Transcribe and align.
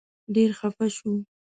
ډېر 0.33 0.49
خپه 0.59 0.85
شو. 0.95 1.11